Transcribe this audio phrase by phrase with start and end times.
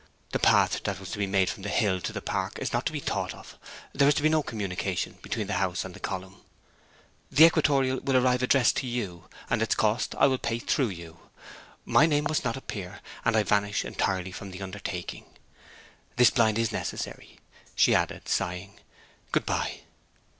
[0.31, 2.87] The path that was to be made from the hill to the park is not
[2.87, 3.55] to be thought of.
[3.93, 6.41] There is to be no communication between the house and the column.
[7.31, 11.19] The equatorial will arrive addressed to you, and its cost I will pay through you.
[11.85, 15.25] My name must not appear, and I vanish entirely from the undertaking....
[16.15, 17.39] This blind is necessary,'
[17.75, 18.79] she added, sighing.
[19.31, 19.81] 'Good bye!'